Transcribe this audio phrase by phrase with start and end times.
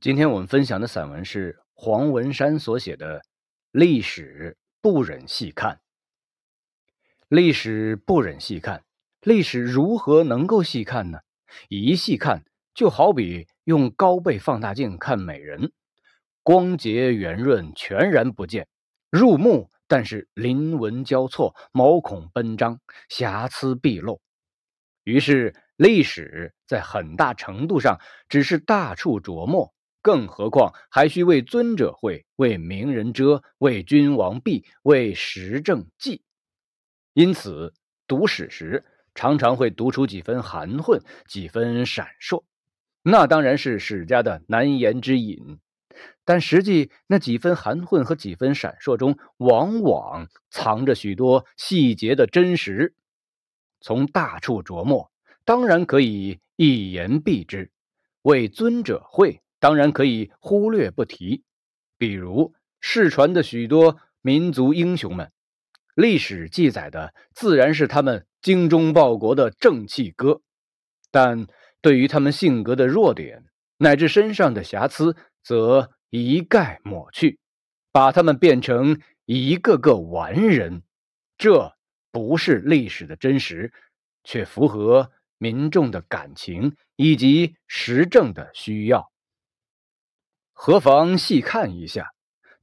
[0.00, 3.18] 今天我们分享的散文是黄文山所写的
[3.70, 5.74] 《历史不忍细看》。
[7.28, 8.82] 历史不忍细看，
[9.20, 11.18] 历史如何能够细看呢？
[11.68, 15.70] 一细看，就好比用高倍放大镜看美人，
[16.42, 18.68] 光洁圆润，全然不见，
[19.10, 22.80] 入目，但是鳞纹交错，毛孔奔张，
[23.10, 24.22] 瑕疵毕露。
[25.04, 29.74] 于是，历史在很大程度上只是大处琢磨。
[30.02, 36.22] 更何况还需为尊者讳，为名人遮，为君王避，为时政记。
[37.12, 37.74] 因此，
[38.06, 38.84] 读史时
[39.14, 42.44] 常常会读出几分含混，几分闪烁。
[43.02, 45.58] 那当然是史家的难言之隐。
[46.24, 52.94] 但实际那几分含混和几分闪烁中，往往藏着许多细节的真实。
[53.80, 55.10] 从大处琢磨，
[55.44, 57.70] 当然可以一言蔽之，
[58.22, 59.42] 为尊者讳。
[59.60, 61.44] 当然可以忽略不提，
[61.96, 65.30] 比如世传的许多民族英雄们，
[65.94, 70.40] 历史记载的自然是他们精忠报国的正气歌，
[71.10, 71.46] 但
[71.82, 73.44] 对于他们性格的弱点
[73.76, 77.38] 乃至身上的瑕疵，则一概抹去，
[77.92, 80.82] 把他们变成一个个完人。
[81.36, 81.74] 这
[82.10, 83.72] 不是历史的真实，
[84.24, 89.10] 却符合民众的感情以及时政的需要。
[90.62, 92.12] 何妨细看一下，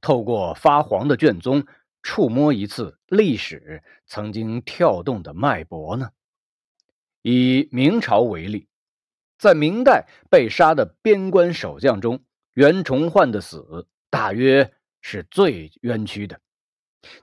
[0.00, 1.66] 透过发黄的卷宗，
[2.00, 6.10] 触摸一次历史曾经跳动的脉搏呢？
[7.22, 8.68] 以明朝为例，
[9.36, 12.22] 在明代被杀的边关守将中，
[12.54, 16.40] 袁崇焕的死大约是最冤屈的。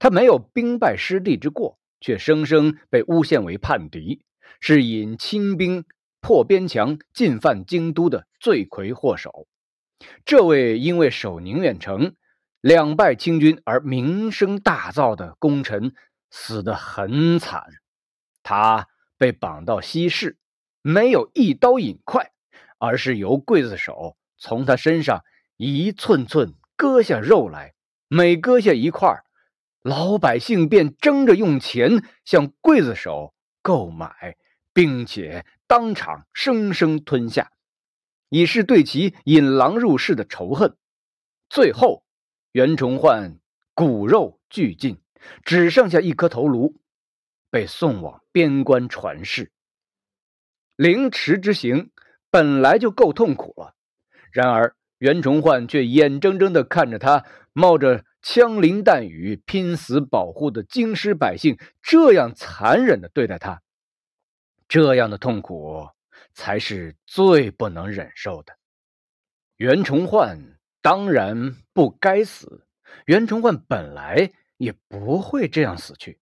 [0.00, 4.24] 他没有兵败失地之过，却生生被诬陷为叛敌，
[4.58, 5.84] 是引清兵
[6.20, 9.46] 破边墙、进犯京都的罪魁祸首。
[10.24, 12.14] 这位因为守宁远城
[12.60, 15.94] 两败清军而名声大噪的功臣，
[16.30, 17.64] 死得很惨。
[18.42, 20.38] 他被绑到西市，
[20.82, 22.32] 没有一刀引快，
[22.78, 25.22] 而是由刽子手从他身上
[25.56, 27.74] 一寸寸割下肉来。
[28.08, 29.24] 每割下一块，
[29.82, 34.36] 老百姓便争着用钱向刽子手购买，
[34.72, 37.50] 并且当场生生吞下。
[38.28, 40.76] 以示对其引狼入室的仇恨。
[41.48, 42.04] 最后，
[42.52, 43.38] 袁崇焕
[43.74, 44.98] 骨肉俱尽，
[45.44, 46.80] 只剩下一颗头颅，
[47.50, 49.52] 被送往边关传世。
[50.76, 51.90] 凌迟之刑
[52.30, 53.74] 本来就够痛苦了，
[54.32, 63.62] 然而袁崇焕却眼睁睁地看着他冒着枪林弹雨拼死保护的京师百姓这样残忍地对待他，
[64.66, 65.88] 这样的痛苦。
[66.34, 68.58] 才是最不能忍受的。
[69.56, 72.66] 袁崇焕当然不该死，
[73.06, 76.18] 袁崇焕本来也不会这样死去。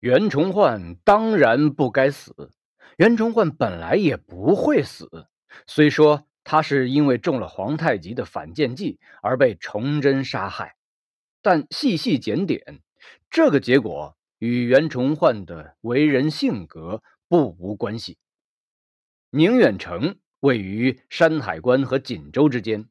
[0.00, 2.52] 袁崇焕当然不该死，
[2.96, 5.26] 袁崇焕本来也不会死。
[5.66, 10.76] 虽说他是因为中了皇太极的反间计而被崇祯杀害，
[11.42, 12.80] 但细细检点，
[13.28, 18.16] 这个结果与袁崇焕的为人性格不无关系。
[19.30, 22.88] 宁远城位于山海关和锦州之间，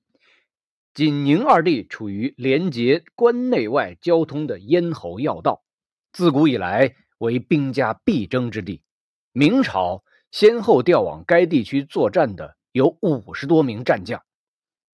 [0.94, 5.64] 锦宁二地处于连接关内外交通的咽喉要道，
[6.12, 8.84] 自古以来为兵家必争之地。
[9.32, 14.22] 明朝先后调往该地区作战的有五十多名战将，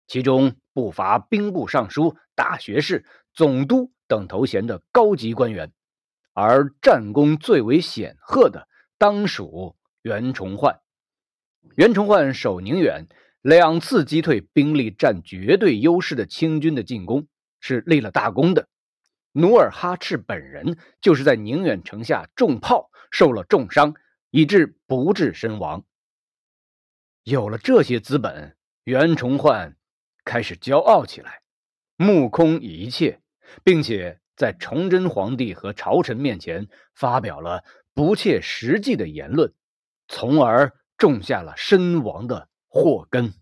[0.07, 5.73] 其中不乏兵部尚书、大学士、总督等头衔的高级官员，
[6.35, 8.69] 而战功最为显赫的，
[8.99, 10.79] 当属袁崇焕。
[11.81, 13.07] 袁崇焕守宁远，
[13.41, 17.27] 两次击退兵力占绝对优势的清军的进攻，
[17.59, 18.69] 是立了大功的。
[19.33, 23.95] 努尔哈赤本人就是在宁远城下中炮，受了重伤，
[24.31, 25.87] 以致不治身亡。
[27.25, 29.75] 有了这些资本，袁崇焕
[30.23, 31.41] 开始骄傲起来，
[31.97, 33.23] 目空一切，
[33.65, 39.55] 并且在崇祯皇帝和朝臣面前发表了不切实际的言论，
[40.09, 40.75] 从而。
[41.01, 43.33] 种下了身亡的祸根。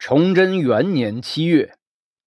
[0.00, 1.78] 崇祯元年七月，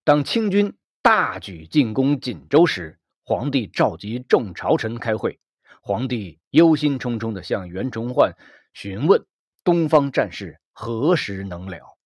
[0.05, 5.41] 当清军大举进攻锦州时，皇帝召集众朝臣开会。
[5.81, 8.37] 皇帝忧心忡忡地向袁崇焕
[8.73, 9.25] 询问
[9.65, 11.97] 东方战事何时能了。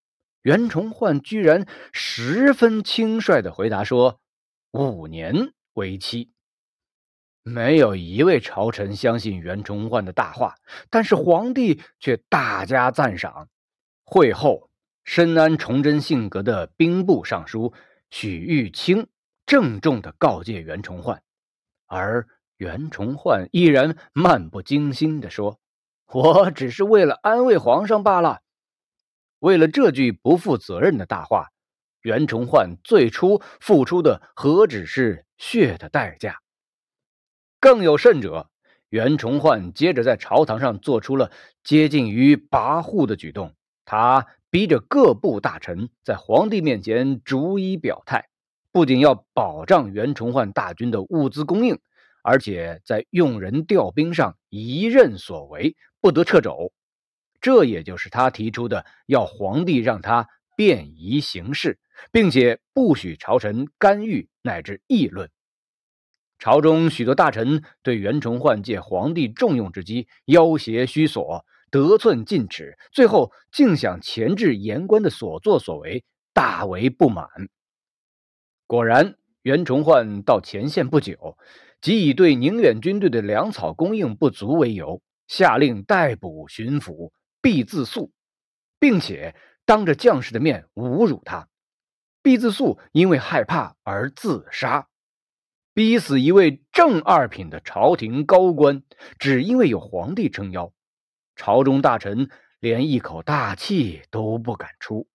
[0.41, 4.19] 袁崇焕居然十分轻率地回答说
[4.73, 6.31] ：“五年为期。”
[7.49, 10.55] 没有一位朝臣相信袁崇焕的大话，
[10.89, 13.49] 但是皇帝却大加赞赏。
[14.05, 14.69] 会后，
[15.03, 17.73] 深谙崇祯性格的兵部尚书
[18.09, 19.07] 许玉清
[19.45, 21.21] 郑重地告诫袁崇焕，
[21.87, 25.59] 而袁崇焕依然漫不经心地说
[26.11, 28.41] ：“我只是为了安慰皇上罢了。”
[29.39, 31.49] 为了这句不负责任的大话，
[32.01, 36.39] 袁崇焕最初付出的何止是血的代价？
[37.59, 38.49] 更有甚者，
[38.89, 41.31] 袁崇焕接着在朝堂上做出了
[41.63, 43.53] 接近于跋扈的举动。
[43.85, 48.29] 他逼着各部大臣在皇帝面前逐一表态，
[48.71, 51.79] 不仅要保障袁崇焕大军的物资供应，
[52.23, 56.71] 而且在用人调兵上一任所为，不得撤肘。
[57.41, 61.79] 这也就是他提出的，要皇帝让他便宜行事，
[62.11, 65.29] 并且不许朝臣干预乃至议论。
[66.39, 76.03] 朝中许多大臣对袁崇焕借皇帝重用之机要挟虚索、得寸进尺，最后竟想钳制言官的所作所为，
[76.33, 77.27] 大为不满。
[78.65, 81.37] 果然，袁崇焕到前线不久，
[81.81, 87.11] 即以对宁远军队的粮草供应不足为由，下令逮捕巡抚。
[87.41, 88.11] 毕自肃，
[88.81, 89.33] 并且
[89.65, 91.47] 当着将士的面侮辱他。
[92.21, 94.88] 毕自肃因为害怕而自杀，
[95.73, 98.83] 逼死一位正二品的朝廷高官，
[99.17, 100.73] 只因为有皇帝撑腰。
[101.35, 102.29] 朝中大臣
[102.59, 105.07] 连一口大气都不敢出。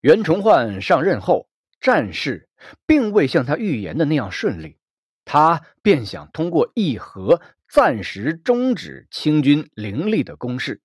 [0.00, 1.50] 袁崇焕上任后，
[1.80, 2.48] 战事
[2.86, 4.78] 并未像他预言的那样顺利，
[5.24, 10.80] 他便想通过议和暂时终止清军凌厉的攻势。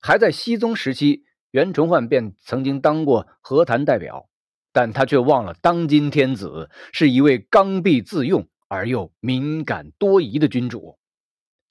[0.00, 4.28] 还在熹宗时期，袁崇焕便曾经当过和谈代表，
[4.76, 10.98] 但他却忘了当今天子是一位刚愎自用而又敏感多疑的君主。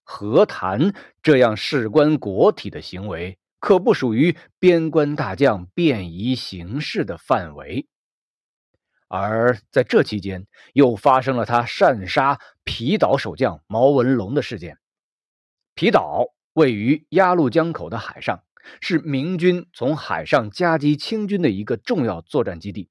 [0.03, 0.91] 和谈
[1.21, 7.85] 这样事关国体的行为，可不属于边关大将便宜行事的范围。
[9.07, 14.79] 而在这期间，又发生了他擅杀皮岛守将毛文龙的事件。
[15.75, 16.31] 皮岛。
[16.55, 18.41] 位于鸭绿江口的海上，
[18.79, 22.87] 是明军从海上夹击清军的一个重要作战基地。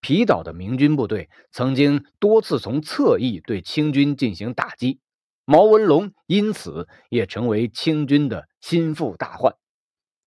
[0.00, 5.00] 皮岛的明军部队曾经多次从侧翼对清军进行打击，
[5.44, 9.54] 毛文龙因此也成为清军的心腹大患。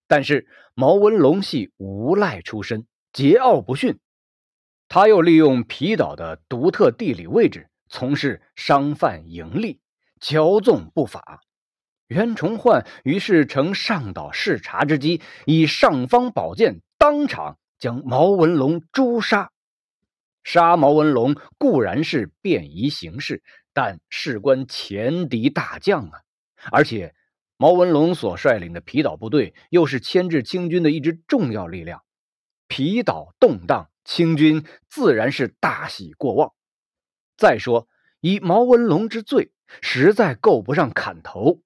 [0.07, 3.99] 但是毛文龙系无赖出身，桀骜不驯，
[4.87, 9.79] 他又利用皮岛的独特地理位置，从事商贩盈利，
[10.21, 11.41] 骄纵不法。
[12.07, 19.49] 袁崇焕于是乘上岛视察之机，以尚方宝剑当场将毛文龙诛杀。
[20.43, 23.41] 杀毛文龙固然是便宜行事，
[23.73, 26.21] 但事关前敌大将啊！
[26.71, 27.13] 而且
[27.57, 32.03] 毛文龙所率领的皮岛部队又是牵制清军的一支重要力量，
[32.67, 36.53] 皮岛动荡，清军自然是大喜过望。
[37.37, 37.87] 再说，
[38.19, 39.51] 以毛文龙之罪，
[39.81, 41.61] 实在够不上砍头。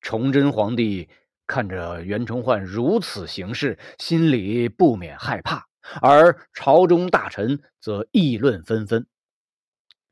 [0.00, 1.08] 崇祯皇帝
[1.46, 5.66] 看着袁崇焕如此行事，心里不免害怕，
[6.00, 9.06] 而朝中大臣则议论纷纷。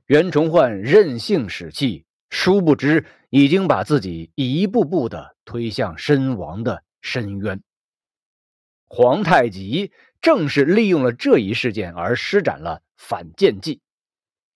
[0.06, 7.62] 袁崇焕任性使气，殊不知已经把自己一步步的推向身亡的深渊。
[8.86, 13.80] 皇太极正是利用了这一事件而施展了反间计，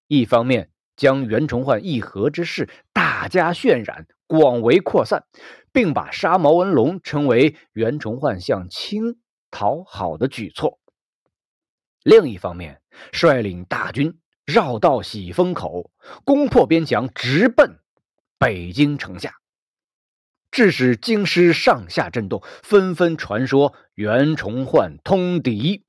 [0.07, 4.07] 一方面将袁崇焕议和之事大加渲染。
[4.25, 5.25] 广为扩散，
[5.71, 9.19] 并把杀毛文龙称为袁崇焕向清
[9.51, 10.79] 讨好的举措。
[12.03, 12.81] 另一方面，
[13.11, 15.91] 率领大军绕道喜峰口，
[16.23, 17.79] 攻破边墙，直奔
[18.37, 19.35] 北京城下，
[20.51, 25.83] 致使京师上下震动，纷纷传说袁崇焕通敌。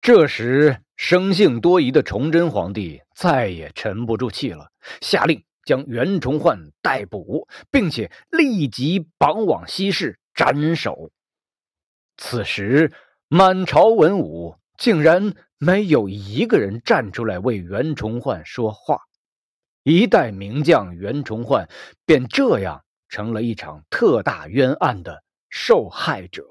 [0.00, 5.42] 这时，生性多疑的崇祯皇帝再也沉不住气了，下令。
[5.62, 11.12] 将袁崇焕逮捕，并且立即绑往西市斩首。
[12.16, 12.90] 此时，
[13.28, 18.98] 满朝文武竟然没有一个人站出来为袁崇焕说话，
[19.84, 21.68] 一代名将袁崇焕
[22.04, 26.44] 便这样成了一场特大冤案的受害者。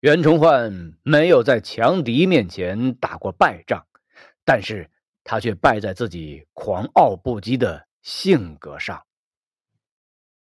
[0.00, 3.86] 袁崇焕没有在强敌面前打过败仗，
[4.46, 4.90] 但是。
[5.30, 9.04] 他却败在自己狂傲不羁的性格上。